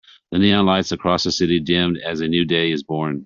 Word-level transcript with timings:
The 0.31 0.39
neon 0.39 0.65
lights 0.65 0.91
across 0.91 1.25
the 1.25 1.31
city 1.31 1.59
dimmed 1.59 1.99
as 1.99 2.21
a 2.21 2.27
new 2.27 2.43
day 2.43 2.71
is 2.71 2.81
born. 2.81 3.19